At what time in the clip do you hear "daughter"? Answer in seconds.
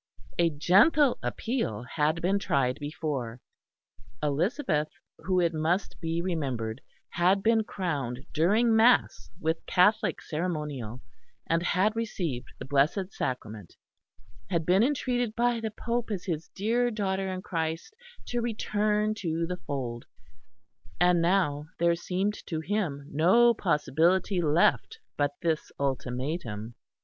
16.89-17.31